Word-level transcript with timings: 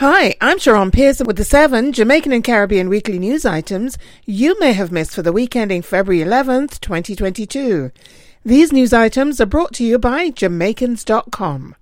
Hi, 0.00 0.36
I'm 0.40 0.60
Sharon 0.60 0.92
Pearson 0.92 1.26
with 1.26 1.38
the 1.38 1.44
seven 1.44 1.92
Jamaican 1.92 2.30
and 2.30 2.44
Caribbean 2.44 2.88
weekly 2.88 3.18
news 3.18 3.44
items 3.44 3.98
you 4.24 4.56
may 4.60 4.72
have 4.72 4.92
missed 4.92 5.12
for 5.12 5.22
the 5.22 5.32
week 5.32 5.56
ending 5.56 5.82
February 5.82 6.24
11th, 6.24 6.78
2022. 6.78 7.90
These 8.44 8.72
news 8.72 8.92
items 8.92 9.40
are 9.40 9.46
brought 9.46 9.72
to 9.72 9.84
you 9.84 9.98
by 9.98 10.30
Jamaicans.com. 10.30 11.74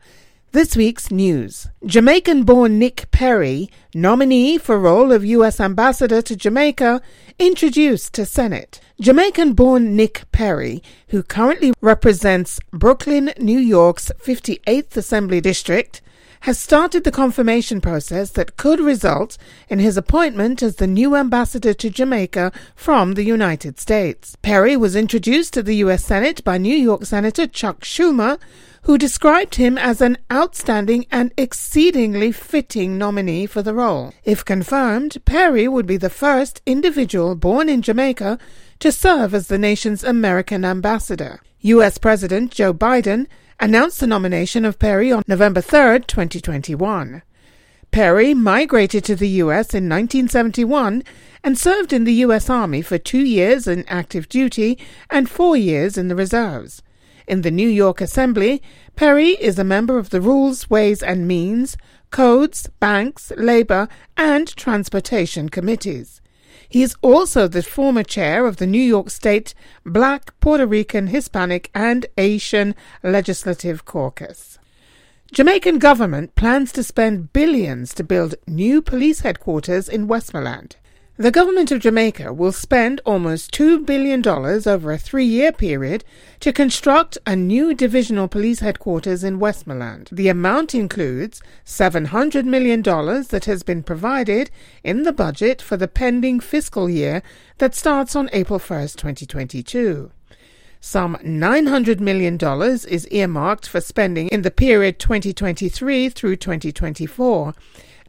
This 0.52 0.74
week's 0.74 1.10
news. 1.10 1.68
Jamaican 1.84 2.44
born 2.44 2.79
Nick 2.79 3.10
Perry, 3.10 3.68
nominee 3.94 4.56
for 4.56 4.78
role 4.78 5.12
of 5.12 5.22
U.S. 5.22 5.60
Ambassador 5.60 6.22
to 6.22 6.35
Jamaica, 6.35 7.03
introduced 7.38 8.14
to 8.14 8.24
Senate. 8.24 8.80
Jamaican 8.98 9.53
born 9.53 9.94
Nick 9.94 10.24
Perry, 10.33 10.83
who 11.08 11.22
currently 11.22 11.74
represents 11.83 12.60
Brooklyn, 12.71 13.35
New 13.38 13.58
York's 13.58 14.10
58th 14.24 14.96
Assembly 14.96 15.42
District, 15.42 16.01
has 16.47 16.60
started 16.60 17.02
the 17.02 17.10
confirmation 17.10 17.80
process 17.80 18.30
that 18.30 18.56
could 18.56 18.79
result 18.79 19.37
in 19.69 19.80
his 19.80 19.97
appointment 19.97 20.62
as 20.62 20.77
the 20.77 20.87
new 20.87 21.16
ambassador 21.16 21.75
to 21.75 21.91
Jamaica 21.91 22.53
from 22.77 23.15
the 23.15 23.25
United 23.25 23.80
States. 23.80 24.37
Perry 24.43 24.77
was 24.77 24.95
introduced 24.95 25.53
to 25.55 25.62
the 25.65 25.75
U.S. 25.87 26.05
Senate 26.05 26.45
by 26.45 26.56
New 26.56 26.77
York 26.77 27.05
Senator 27.05 27.48
Chuck 27.48 27.80
Schumer, 27.80 28.39
who 28.83 28.97
described 28.97 29.56
him 29.56 29.77
as 29.77 30.01
an 30.01 30.19
outstanding 30.33 31.05
and 31.11 31.33
exceedingly 31.37 32.30
fitting 32.30 32.97
nominee 32.97 33.47
for 33.47 33.62
the 33.62 33.75
role. 33.75 34.15
If 34.23 34.45
confirmed, 34.45 35.17
Perry 35.25 35.67
would 35.67 35.84
be 35.84 35.97
the 35.97 36.09
first 36.09 36.62
individual 36.65 37.34
born 37.34 37.69
in 37.69 37.83
Jamaica 37.83 38.39
to 38.78 38.92
serve 38.92 39.34
as 39.34 39.48
the 39.48 39.59
nation's 39.59 40.05
American 40.05 40.65
ambassador. 40.65 41.41
U.S. 41.62 41.98
President 41.98 42.53
Joe 42.53 42.73
Biden 42.73 43.27
announced 43.59 44.01
the 44.01 44.06
nomination 44.06 44.65
of 44.65 44.78
Perry 44.78 45.10
on 45.10 45.23
November 45.27 45.60
3, 45.60 46.01
2021. 46.01 47.23
Perry 47.91 48.34
migrated 48.34 49.05
to 49.05 49.16
the 49.16 49.28
U.S. 49.28 49.73
in 49.73 49.88
1971 49.88 51.02
and 51.42 51.56
served 51.56 51.92
in 51.92 52.05
the 52.05 52.14
U.S. 52.14 52.50
Army 52.50 52.83
for 52.83 52.98
two 52.98 53.25
years 53.25 53.66
in 53.66 53.84
active 53.89 54.28
duty 54.28 54.78
and 55.08 55.31
four 55.31 55.56
years 55.56 55.97
in 55.97 56.08
the 56.08 56.16
reserves. 56.16 56.83
In 57.27 57.42
the 57.42 57.50
New 57.50 57.69
York 57.69 58.00
Assembly, 58.00 58.62
Perry 58.94 59.31
is 59.31 59.59
a 59.59 59.64
member 59.64 59.98
of 59.98 60.11
the 60.11 60.20
Rules, 60.20 60.69
Ways 60.69 61.03
and 61.03 61.27
Means, 61.27 61.77
Codes, 62.11 62.69
Banks, 62.81 63.33
Labor, 63.36 63.88
and 64.16 64.55
Transportation 64.56 65.48
Committees. 65.48 66.20
He 66.69 66.83
is 66.83 66.97
also 67.03 67.48
the 67.48 67.62
former 67.62 68.03
chair 68.03 68.47
of 68.47 68.56
the 68.56 68.67
New 68.67 68.83
York 68.83 69.11
State 69.11 69.55
Black, 69.84 70.39
Puerto 70.41 70.67
Rican, 70.67 71.09
Hispanic, 71.09 71.70
and 71.75 72.06
Asian 72.19 72.75
Legislative 73.03 73.84
Caucus. 73.84 74.59
Jamaican 75.33 75.78
government 75.78 76.34
plans 76.34 76.72
to 76.72 76.83
spend 76.83 77.33
billions 77.33 77.92
to 77.94 78.05
build 78.05 78.37
new 78.47 78.81
police 78.81 79.20
headquarters 79.20 79.89
in 79.89 80.06
Westmoreland. 80.06 80.77
The 81.19 81.31
government 81.31 81.72
of 81.72 81.81
Jamaica 81.81 82.34
will 82.34 82.53
spend 82.53 83.00
almost 83.06 83.50
$2 83.53 83.86
billion 83.86 84.27
over 84.28 84.92
a 84.92 84.98
three 84.98 85.25
year 85.25 85.50
period 85.50 86.05
to 86.41 86.53
construct 86.53 87.17
a 87.25 87.34
new 87.34 87.72
divisional 87.72 88.28
police 88.28 88.61
headquarters 88.61 89.25
in 89.25 89.39
Westmoreland. 89.39 90.11
The 90.12 90.28
amount 90.28 90.75
includes 90.75 91.41
$700 91.64 92.44
million 92.44 92.83
that 92.83 93.47
has 93.47 93.62
been 93.62 93.83
provided 93.83 94.50
in 94.84 95.05
the 95.05 95.12
budget 95.12 95.62
for 95.62 95.78
the 95.78 95.89
pending 95.89 96.39
fiscal 96.41 96.91
year 96.91 97.22
that 97.56 97.75
starts 97.75 98.14
on 98.14 98.28
April 98.34 98.59
1, 98.59 98.81
2022. 98.89 100.11
Some 100.83 101.17
$900 101.17 101.98
million 101.98 102.39
is 102.87 103.09
earmarked 103.09 103.67
for 103.67 103.81
spending 103.81 104.28
in 104.28 104.42
the 104.42 104.50
period 104.50 104.98
2023 104.98 106.11
through 106.11 106.37
2024 106.37 107.55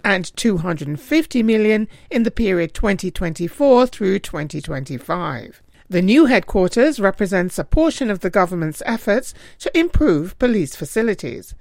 and 0.08 0.34
250 0.38 1.44
million 1.44 1.86
in 2.10 2.24
the 2.24 2.32
period 2.32 2.74
2024 2.74 3.88
through 3.88 4.18
2025. 4.20 5.62
The 5.90 6.02
new 6.02 6.28
headquarters 6.28 6.98
represents 6.98 7.60
a 7.60 7.66
portion 7.66 8.10
of 8.10 8.22
the 8.22 8.30
government's 8.30 8.82
efforts 8.86 9.34
to 9.60 9.78
improve 9.78 10.40
police 10.40 10.78
facilities. 10.78 11.56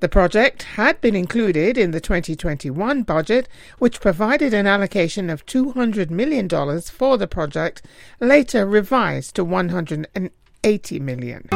The 0.00 0.10
project 0.10 0.64
had 0.76 1.00
been 1.00 1.16
included 1.16 1.78
in 1.78 1.92
the 1.92 2.00
2021 2.02 3.02
budget, 3.02 3.48
which 3.78 4.02
provided 4.02 4.52
an 4.52 4.66
allocation 4.66 5.30
of 5.30 5.46
$200 5.46 6.10
million 6.10 6.50
for 6.82 7.16
the 7.16 7.26
project, 7.26 7.80
later 8.20 8.66
revised 8.66 9.36
to 9.36 9.44
180 9.44 11.00
million. 11.00 11.48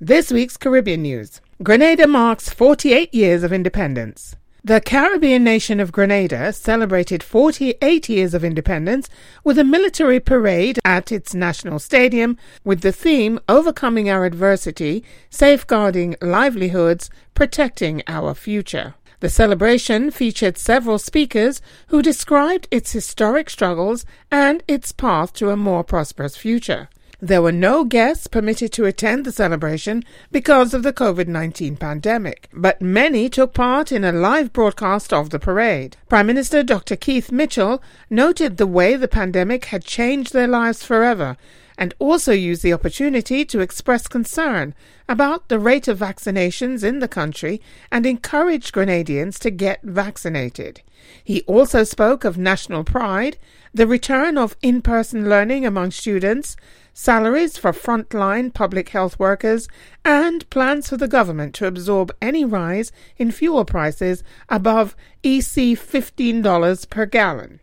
This 0.00 0.30
week's 0.30 0.56
Caribbean 0.56 1.02
news 1.02 1.40
Grenada 1.60 2.06
marks 2.06 2.50
48 2.50 3.12
years 3.12 3.42
of 3.42 3.52
independence. 3.52 4.36
The 4.64 4.80
Caribbean 4.80 5.44
nation 5.44 5.78
of 5.78 5.92
Grenada 5.92 6.52
celebrated 6.52 7.22
48 7.22 8.08
years 8.08 8.34
of 8.34 8.42
independence 8.42 9.08
with 9.44 9.56
a 9.56 9.62
military 9.62 10.18
parade 10.18 10.80
at 10.84 11.12
its 11.12 11.32
national 11.32 11.78
stadium 11.78 12.36
with 12.64 12.80
the 12.80 12.90
theme 12.90 13.38
Overcoming 13.48 14.10
Our 14.10 14.24
Adversity, 14.24 15.04
Safeguarding 15.30 16.16
Livelihoods, 16.20 17.08
Protecting 17.34 18.02
Our 18.08 18.34
Future. 18.34 18.94
The 19.20 19.28
celebration 19.28 20.10
featured 20.10 20.58
several 20.58 20.98
speakers 20.98 21.62
who 21.88 22.02
described 22.02 22.66
its 22.72 22.90
historic 22.90 23.50
struggles 23.50 24.04
and 24.28 24.64
its 24.66 24.90
path 24.90 25.32
to 25.34 25.50
a 25.50 25.56
more 25.56 25.84
prosperous 25.84 26.36
future. 26.36 26.88
There 27.20 27.42
were 27.42 27.50
no 27.50 27.82
guests 27.82 28.28
permitted 28.28 28.72
to 28.74 28.84
attend 28.84 29.24
the 29.24 29.32
celebration 29.32 30.04
because 30.30 30.72
of 30.72 30.84
the 30.84 30.92
COVID 30.92 31.26
19 31.26 31.76
pandemic, 31.76 32.48
but 32.52 32.80
many 32.80 33.28
took 33.28 33.54
part 33.54 33.90
in 33.90 34.04
a 34.04 34.12
live 34.12 34.52
broadcast 34.52 35.12
of 35.12 35.30
the 35.30 35.40
parade. 35.40 35.96
Prime 36.08 36.28
Minister 36.28 36.62
Dr. 36.62 36.94
Keith 36.94 37.32
Mitchell 37.32 37.82
noted 38.08 38.56
the 38.56 38.68
way 38.68 38.94
the 38.94 39.08
pandemic 39.08 39.64
had 39.64 39.82
changed 39.82 40.32
their 40.32 40.46
lives 40.46 40.84
forever 40.84 41.36
and 41.76 41.92
also 41.98 42.30
used 42.30 42.62
the 42.62 42.72
opportunity 42.72 43.44
to 43.44 43.60
express 43.60 44.06
concern 44.06 44.72
about 45.08 45.48
the 45.48 45.58
rate 45.58 45.88
of 45.88 45.98
vaccinations 45.98 46.84
in 46.84 47.00
the 47.00 47.08
country 47.08 47.60
and 47.90 48.06
encourage 48.06 48.70
Grenadians 48.70 49.38
to 49.40 49.50
get 49.50 49.82
vaccinated. 49.82 50.82
He 51.22 51.42
also 51.42 51.82
spoke 51.84 52.24
of 52.24 52.36
national 52.36 52.84
pride, 52.84 53.38
the 53.72 53.86
return 53.86 54.36
of 54.36 54.56
in 54.60 54.82
person 54.82 55.28
learning 55.28 55.64
among 55.64 55.92
students, 55.92 56.56
salaries 57.00 57.56
for 57.56 57.70
frontline 57.70 58.52
public 58.52 58.88
health 58.88 59.16
workers, 59.20 59.68
and 60.04 60.50
plans 60.50 60.88
for 60.88 60.96
the 60.96 61.06
government 61.06 61.54
to 61.54 61.64
absorb 61.64 62.10
any 62.20 62.44
rise 62.44 62.90
in 63.16 63.30
fuel 63.30 63.64
prices 63.64 64.24
above 64.48 64.96
EC 65.22 65.78
$15 65.78 66.90
per 66.90 67.06
gallon. 67.06 67.60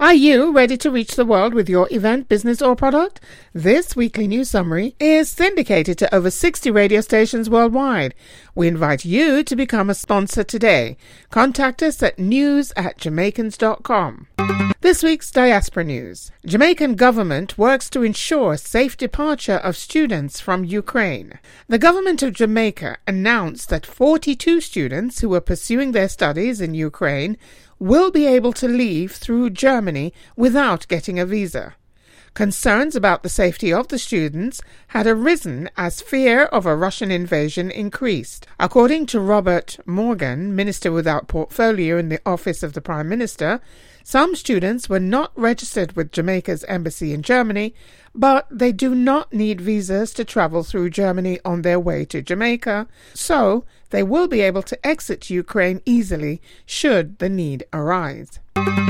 Are 0.00 0.14
you 0.14 0.52
ready 0.52 0.76
to 0.76 0.92
reach 0.92 1.16
the 1.16 1.24
world 1.24 1.54
with 1.54 1.68
your 1.68 1.88
event, 1.90 2.28
business, 2.28 2.62
or 2.62 2.76
product? 2.76 3.20
This 3.52 3.96
weekly 3.96 4.28
news 4.28 4.48
summary 4.48 4.94
is 5.00 5.28
syndicated 5.28 5.98
to 5.98 6.14
over 6.14 6.30
60 6.30 6.70
radio 6.70 7.00
stations 7.00 7.50
worldwide. 7.50 8.14
We 8.54 8.68
invite 8.68 9.04
you 9.04 9.42
to 9.42 9.56
become 9.56 9.90
a 9.90 9.96
sponsor 9.96 10.44
today. 10.44 10.98
Contact 11.30 11.82
us 11.82 12.00
at 12.00 12.16
news 12.16 12.72
at 12.76 12.98
jamaicans.com. 12.98 14.28
This 14.80 15.02
week's 15.02 15.32
Diaspora 15.32 15.82
News. 15.82 16.30
Jamaican 16.46 16.94
government 16.94 17.58
works 17.58 17.90
to 17.90 18.04
ensure 18.04 18.56
safe 18.56 18.96
departure 18.96 19.56
of 19.56 19.76
students 19.76 20.38
from 20.38 20.64
Ukraine. 20.64 21.40
The 21.66 21.78
government 21.78 22.22
of 22.22 22.34
Jamaica 22.34 22.98
announced 23.08 23.68
that 23.70 23.84
42 23.84 24.60
students 24.60 25.20
who 25.20 25.30
were 25.30 25.40
pursuing 25.40 25.90
their 25.90 26.08
studies 26.08 26.60
in 26.60 26.74
Ukraine 26.74 27.36
will 27.78 28.10
be 28.10 28.26
able 28.26 28.52
to 28.52 28.68
leave 28.68 29.12
through 29.12 29.50
Germany 29.50 30.12
without 30.36 30.88
getting 30.88 31.18
a 31.18 31.26
visa. 31.26 31.74
Concerns 32.34 32.94
about 32.94 33.22
the 33.22 33.28
safety 33.28 33.72
of 33.72 33.88
the 33.88 33.98
students 33.98 34.60
had 34.88 35.06
arisen 35.06 35.68
as 35.76 36.00
fear 36.00 36.44
of 36.44 36.66
a 36.66 36.76
Russian 36.76 37.10
invasion 37.10 37.70
increased. 37.70 38.46
According 38.60 39.06
to 39.06 39.20
Robert 39.20 39.78
Morgan, 39.86 40.54
Minister 40.54 40.92
without 40.92 41.26
portfolio 41.26 41.98
in 41.98 42.10
the 42.10 42.20
Office 42.24 42.62
of 42.62 42.74
the 42.74 42.80
Prime 42.80 43.08
Minister, 43.08 43.60
some 44.04 44.34
students 44.34 44.88
were 44.88 45.00
not 45.00 45.32
registered 45.34 45.92
with 45.92 46.12
Jamaica's 46.12 46.64
embassy 46.64 47.12
in 47.12 47.22
Germany, 47.22 47.74
but 48.14 48.46
they 48.50 48.72
do 48.72 48.94
not 48.94 49.32
need 49.32 49.60
visas 49.60 50.14
to 50.14 50.24
travel 50.24 50.62
through 50.62 50.90
Germany 50.90 51.40
on 51.44 51.62
their 51.62 51.80
way 51.80 52.04
to 52.06 52.22
Jamaica, 52.22 52.86
so 53.14 53.64
they 53.90 54.02
will 54.02 54.28
be 54.28 54.40
able 54.40 54.62
to 54.62 54.86
exit 54.86 55.28
Ukraine 55.28 55.82
easily 55.84 56.40
should 56.64 57.18
the 57.18 57.28
need 57.28 57.64
arise. 57.72 58.38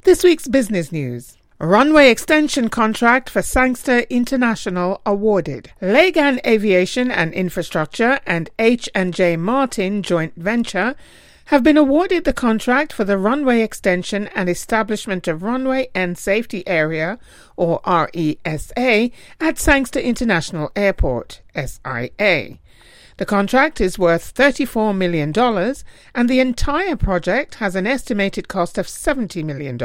This 0.04 0.22
week's 0.22 0.46
business 0.46 0.92
news. 0.92 1.37
Runway 1.60 2.08
extension 2.08 2.68
contract 2.68 3.28
for 3.28 3.42
Sangster 3.42 4.02
International 4.08 5.00
awarded. 5.04 5.72
Lagan 5.80 6.40
Aviation 6.46 7.10
and 7.10 7.34
Infrastructure 7.34 8.20
and 8.24 8.48
H&J 8.60 9.36
Martin 9.38 10.04
joint 10.04 10.34
venture 10.36 10.94
have 11.46 11.64
been 11.64 11.76
awarded 11.76 12.22
the 12.22 12.32
contract 12.32 12.92
for 12.92 13.02
the 13.02 13.18
runway 13.18 13.60
extension 13.62 14.28
and 14.36 14.48
establishment 14.48 15.26
of 15.26 15.42
runway 15.42 15.88
and 15.96 16.16
safety 16.16 16.62
area 16.68 17.18
or 17.56 17.80
RESA 17.84 19.10
at 19.40 19.58
Sangster 19.58 19.98
International 19.98 20.70
Airport, 20.76 21.40
SIA. 21.56 22.58
The 23.16 23.26
contract 23.26 23.80
is 23.80 23.98
worth 23.98 24.32
$34 24.32 24.96
million, 24.96 25.32
and 26.14 26.30
the 26.30 26.38
entire 26.38 26.94
project 26.94 27.56
has 27.56 27.74
an 27.74 27.84
estimated 27.84 28.46
cost 28.46 28.78
of 28.78 28.86
$70 28.86 29.42
million. 29.44 29.76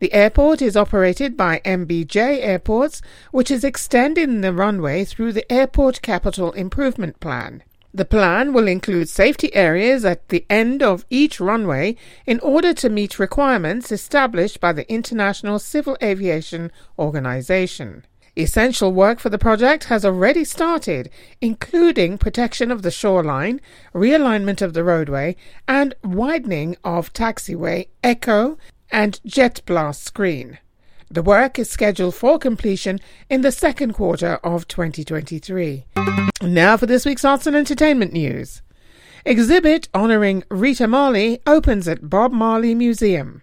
The 0.00 0.12
airport 0.12 0.62
is 0.62 0.76
operated 0.76 1.36
by 1.36 1.60
MBJ 1.64 2.16
Airports, 2.16 3.02
which 3.32 3.50
is 3.50 3.64
extending 3.64 4.42
the 4.42 4.52
runway 4.52 5.04
through 5.04 5.32
the 5.32 5.50
Airport 5.52 6.02
Capital 6.02 6.52
Improvement 6.52 7.18
Plan. 7.18 7.64
The 7.92 8.04
plan 8.04 8.52
will 8.52 8.68
include 8.68 9.08
safety 9.08 9.52
areas 9.56 10.04
at 10.04 10.28
the 10.28 10.46
end 10.48 10.84
of 10.84 11.04
each 11.10 11.40
runway 11.40 11.96
in 12.26 12.38
order 12.40 12.72
to 12.74 12.88
meet 12.88 13.18
requirements 13.18 13.90
established 13.90 14.60
by 14.60 14.72
the 14.72 14.88
International 14.92 15.58
Civil 15.58 15.96
Aviation 16.00 16.70
Organization. 16.96 18.04
Essential 18.36 18.92
work 18.92 19.18
for 19.18 19.30
the 19.30 19.38
project 19.38 19.84
has 19.84 20.04
already 20.04 20.44
started, 20.44 21.10
including 21.40 22.18
protection 22.18 22.70
of 22.70 22.82
the 22.82 22.92
shoreline, 22.92 23.60
realignment 23.92 24.62
of 24.62 24.74
the 24.74 24.84
roadway, 24.84 25.34
and 25.66 25.96
widening 26.04 26.76
of 26.84 27.12
taxiway, 27.12 27.88
echo, 28.04 28.56
and 28.90 29.20
jet 29.24 29.60
blast 29.66 30.04
screen. 30.04 30.58
The 31.10 31.22
work 31.22 31.58
is 31.58 31.70
scheduled 31.70 32.14
for 32.14 32.38
completion 32.38 33.00
in 33.30 33.40
the 33.40 33.52
second 33.52 33.94
quarter 33.94 34.38
of 34.44 34.68
2023. 34.68 35.86
Now 36.42 36.76
for 36.76 36.86
this 36.86 37.06
week's 37.06 37.24
arts 37.24 37.46
and 37.46 37.56
entertainment 37.56 38.12
news. 38.12 38.60
Exhibit 39.24 39.88
honoring 39.94 40.44
Rita 40.50 40.86
Marley 40.86 41.40
opens 41.46 41.88
at 41.88 42.10
Bob 42.10 42.32
Marley 42.32 42.74
Museum. 42.74 43.42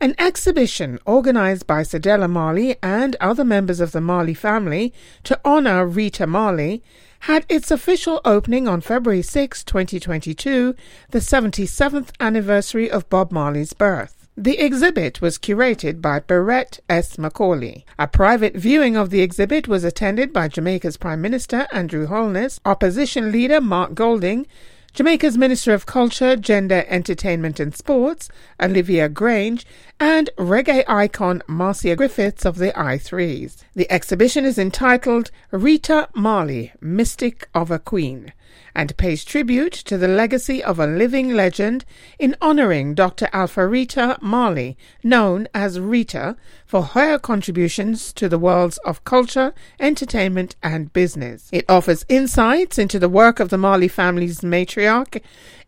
An 0.00 0.14
exhibition 0.18 0.98
organized 1.06 1.66
by 1.66 1.82
Cedella 1.82 2.28
Marley 2.28 2.76
and 2.82 3.16
other 3.16 3.44
members 3.44 3.80
of 3.80 3.92
the 3.92 4.00
Marley 4.00 4.34
family 4.34 4.92
to 5.22 5.40
honor 5.44 5.86
Rita 5.86 6.26
Marley 6.26 6.82
had 7.20 7.46
its 7.48 7.70
official 7.70 8.20
opening 8.24 8.68
on 8.68 8.82
February 8.82 9.22
6, 9.22 9.64
2022, 9.64 10.74
the 11.10 11.18
77th 11.20 12.10
anniversary 12.20 12.90
of 12.90 13.08
Bob 13.08 13.32
Marley's 13.32 13.72
birth. 13.72 14.23
The 14.36 14.58
exhibit 14.58 15.20
was 15.20 15.38
curated 15.38 16.02
by 16.02 16.18
Barrett 16.18 16.80
S. 16.88 17.18
Macaulay. 17.18 17.84
A 18.00 18.08
private 18.08 18.56
viewing 18.56 18.96
of 18.96 19.10
the 19.10 19.20
exhibit 19.20 19.68
was 19.68 19.84
attended 19.84 20.32
by 20.32 20.48
Jamaica's 20.48 20.96
Prime 20.96 21.20
Minister 21.20 21.68
Andrew 21.70 22.06
Holness, 22.06 22.58
opposition 22.64 23.30
leader 23.30 23.60
Mark 23.60 23.94
Golding, 23.94 24.48
Jamaica's 24.92 25.38
Minister 25.38 25.72
of 25.72 25.86
Culture, 25.86 26.34
Gender, 26.34 26.84
Entertainment 26.88 27.60
and 27.60 27.76
Sports, 27.76 28.28
Olivia 28.60 29.08
Grange, 29.08 29.64
and 30.00 30.30
reggae 30.36 30.82
icon 30.88 31.40
Marcia 31.46 31.94
Griffiths 31.94 32.44
of 32.44 32.58
the 32.58 32.76
I-Threes. 32.76 33.64
The 33.76 33.90
exhibition 33.90 34.44
is 34.44 34.58
entitled 34.58 35.30
Rita 35.52 36.08
Marley, 36.12 36.72
Mystic 36.80 37.48
of 37.54 37.70
a 37.70 37.78
Queen 37.78 38.32
and 38.74 38.96
pays 38.96 39.24
tribute 39.24 39.72
to 39.72 39.96
the 39.96 40.08
legacy 40.08 40.62
of 40.62 40.78
a 40.78 40.86
living 40.86 41.34
legend 41.34 41.84
in 42.18 42.36
honoring 42.40 42.94
Dr. 42.94 43.26
Alpharita 43.32 44.20
Marley, 44.20 44.76
known 45.02 45.48
as 45.54 45.78
Rita, 45.80 46.36
for 46.66 46.82
her 46.82 47.18
contributions 47.18 48.12
to 48.14 48.28
the 48.28 48.38
worlds 48.38 48.78
of 48.78 49.04
culture, 49.04 49.54
entertainment, 49.78 50.56
and 50.62 50.92
business. 50.92 51.48
It 51.52 51.64
offers 51.68 52.04
insights 52.08 52.78
into 52.78 52.98
the 52.98 53.08
work 53.08 53.38
of 53.40 53.50
the 53.50 53.58
Marley 53.58 53.88
family's 53.88 54.40
matriarch 54.40 55.22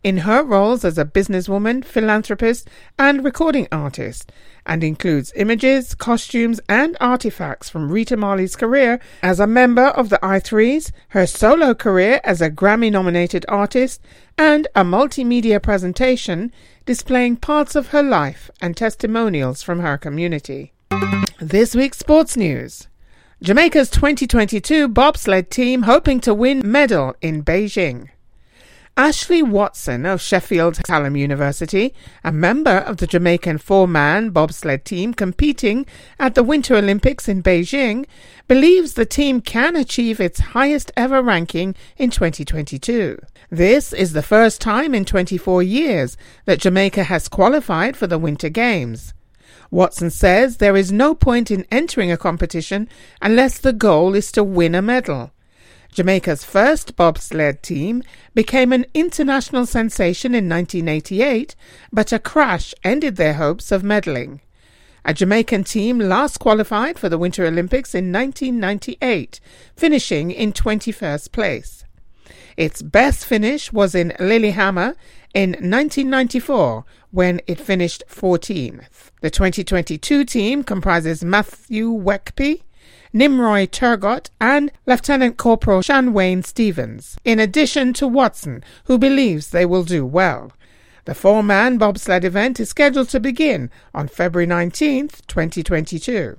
in 0.07 0.19
her 0.19 0.41
roles 0.41 0.85
as 0.85 0.97
a 0.97 1.03
businesswoman, 1.03 1.83
philanthropist, 1.83 2.69
and 2.97 3.25
recording 3.25 3.67
artist, 3.73 4.31
and 4.65 4.81
includes 4.81 5.33
images, 5.35 5.93
costumes, 5.93 6.61
and 6.69 6.95
artifacts 7.01 7.69
from 7.69 7.91
Rita 7.91 8.15
Marley's 8.15 8.55
career 8.55 9.01
as 9.21 9.41
a 9.41 9.45
member 9.45 9.87
of 9.87 10.07
the 10.07 10.25
I-Threes, 10.25 10.93
her 11.09 11.27
solo 11.27 11.73
career 11.73 12.21
as 12.23 12.39
a 12.39 12.49
Grammy 12.49 12.89
nominated 12.89 13.45
artist, 13.49 14.01
and 14.37 14.65
a 14.75 14.85
multimedia 14.85 15.61
presentation 15.61 16.53
displaying 16.85 17.35
parts 17.35 17.75
of 17.75 17.87
her 17.87 18.01
life 18.01 18.49
and 18.61 18.77
testimonials 18.77 19.61
from 19.61 19.81
her 19.81 19.97
community. 19.97 20.71
This 21.41 21.75
week's 21.75 21.99
sports 21.99 22.37
news. 22.37 22.87
Jamaica's 23.41 23.89
2022 23.89 24.87
bobsled 24.87 25.51
team 25.51 25.81
hoping 25.81 26.21
to 26.21 26.33
win 26.33 26.61
medal 26.63 27.13
in 27.21 27.43
Beijing. 27.43 28.07
Ashley 28.99 29.43
Watson 29.43 30.07
of 30.07 30.23
Sheffield 30.23 30.79
Hallam 30.87 31.15
University, 31.15 31.93
a 32.23 32.31
member 32.31 32.77
of 32.79 32.97
the 32.97 33.05
Jamaican 33.05 33.59
four 33.59 33.87
man 33.87 34.31
bobsled 34.31 34.85
team 34.85 35.13
competing 35.13 35.85
at 36.17 36.33
the 36.33 36.41
Winter 36.41 36.75
Olympics 36.75 37.27
in 37.29 37.43
Beijing, 37.43 38.07
believes 38.47 38.95
the 38.95 39.05
team 39.05 39.39
can 39.39 39.75
achieve 39.75 40.19
its 40.19 40.39
highest 40.39 40.91
ever 40.97 41.21
ranking 41.21 41.75
in 41.97 42.09
2022. 42.09 43.21
This 43.51 43.93
is 43.93 44.13
the 44.13 44.23
first 44.23 44.61
time 44.61 44.95
in 44.95 45.05
24 45.05 45.61
years 45.61 46.17
that 46.45 46.61
Jamaica 46.61 47.03
has 47.03 47.27
qualified 47.27 47.95
for 47.95 48.07
the 48.07 48.17
Winter 48.17 48.49
Games. 48.49 49.13
Watson 49.69 50.09
says 50.09 50.57
there 50.57 50.75
is 50.75 50.91
no 50.91 51.13
point 51.13 51.51
in 51.51 51.67
entering 51.69 52.11
a 52.11 52.17
competition 52.17 52.89
unless 53.21 53.59
the 53.59 53.73
goal 53.73 54.15
is 54.15 54.31
to 54.31 54.43
win 54.43 54.73
a 54.73 54.81
medal. 54.81 55.33
Jamaica's 55.97 56.43
first 56.43 56.95
bobsled 56.95 57.63
team 57.63 58.03
became 58.35 58.71
an 58.71 58.85
international 58.93 59.65
sensation 59.65 60.35
in 60.35 60.47
1988, 60.47 61.55
but 61.91 62.11
a 62.11 62.19
crash 62.19 62.75
ended 62.83 63.15
their 63.15 63.33
hopes 63.33 63.71
of 63.71 63.81
medaling. 63.81 64.39
A 65.05 65.15
Jamaican 65.15 65.63
team 65.63 65.97
last 65.97 66.37
qualified 66.37 66.99
for 66.99 67.09
the 67.09 67.17
Winter 67.17 67.47
Olympics 67.47 67.95
in 67.95 68.11
1998, 68.11 69.39
finishing 69.75 70.29
in 70.29 70.53
21st 70.53 71.31
place. 71.31 71.83
Its 72.55 72.83
best 72.83 73.25
finish 73.25 73.73
was 73.73 73.95
in 73.95 74.13
Lillehammer 74.19 74.95
in 75.33 75.53
1994 75.53 76.85
when 77.09 77.41
it 77.47 77.59
finished 77.59 78.03
14th. 78.07 79.09
The 79.21 79.31
2022 79.31 80.25
team 80.25 80.63
comprises 80.63 81.23
Matthew 81.23 81.89
Wekpe, 81.89 82.61
Nimroy 83.13 83.67
Turgott, 83.67 84.29
and 84.39 84.71
Lieutenant 84.85 85.37
Corporal 85.37 85.81
Shanwayne 85.81 86.45
Stevens, 86.45 87.17
in 87.23 87.39
addition 87.39 87.93
to 87.93 88.07
Watson, 88.07 88.63
who 88.85 88.97
believes 88.97 89.49
they 89.49 89.65
will 89.65 89.83
do 89.83 90.05
well. 90.05 90.51
The 91.05 91.15
four 91.15 91.41
man 91.41 91.77
bobsled 91.77 92.25
event 92.25 92.59
is 92.59 92.69
scheduled 92.69 93.09
to 93.09 93.19
begin 93.19 93.69
on 93.93 94.07
February 94.07 94.47
19th, 94.47 95.25
2022. 95.27 96.37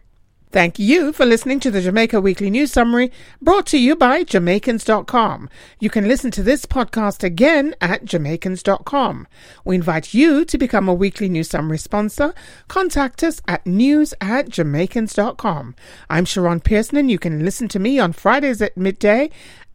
Thank 0.50 0.78
you 0.78 1.12
for 1.12 1.26
listening 1.26 1.60
to 1.60 1.70
the 1.70 1.82
Jamaica 1.82 2.22
Weekly 2.22 2.48
News 2.48 2.72
Summary 2.72 3.12
brought 3.42 3.66
to 3.66 3.78
you 3.78 3.94
by 3.94 4.24
Jamaicans.com. 4.24 5.50
You 5.78 5.90
can 5.90 6.08
listen 6.08 6.30
to 6.30 6.42
this 6.42 6.64
podcast 6.64 7.22
again 7.22 7.74
at 7.82 8.06
Jamaicans.com. 8.06 9.28
We 9.66 9.74
invite 9.74 10.14
you 10.14 10.46
to 10.46 10.56
become 10.56 10.88
a 10.88 10.94
Weekly 10.94 11.28
News 11.28 11.50
Summary 11.50 11.76
sponsor. 11.76 12.32
Contact 12.66 13.22
us 13.22 13.42
at 13.46 13.66
news 13.66 14.14
at 14.22 14.48
Jamaicans.com. 14.48 15.74
I'm 16.08 16.24
Sharon 16.24 16.60
Pearson 16.60 16.96
and 16.96 17.10
you 17.10 17.18
can 17.18 17.44
listen 17.44 17.68
to 17.68 17.78
me 17.78 17.98
on 17.98 18.14
Fridays 18.14 18.62
at 18.62 18.74
midday 18.74 19.28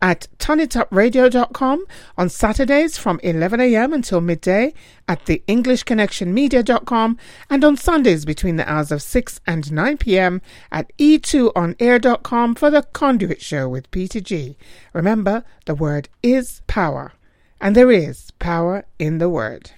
at 0.03 0.27
tonitupradio.com 0.38 1.86
on 2.17 2.27
Saturdays 2.27 2.98
from 2.98 3.19
11am 3.19 3.95
until 3.95 4.19
midday 4.19 4.74
at 5.07 5.25
the 5.27 5.41
englishconnectionmedia.com 5.48 7.17
and 7.50 7.63
on 7.63 7.77
Sundays 7.77 8.25
between 8.25 8.57
the 8.57 8.69
hours 8.69 8.91
of 8.91 9.01
6 9.01 9.39
and 9.48 9.63
9pm 9.63 10.41
at 10.74 10.91
e2onair.com 10.98 12.53
for 12.53 12.69
the 12.69 12.83
Conduit 12.91 13.41
Show 13.41 13.69
with 13.69 13.89
Peter 13.91 14.19
G. 14.19 14.57
Remember, 14.91 15.45
the 15.65 15.74
word 15.74 16.10
is 16.22 16.62
power, 16.67 17.13
and 17.62 17.74
there 17.74 17.89
is 17.89 18.31
power 18.39 18.83
in 19.00 19.19
the 19.19 19.29
word. 19.29 19.72